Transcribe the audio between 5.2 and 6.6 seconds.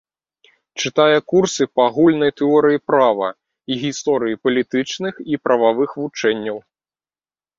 і прававых вучэнняў.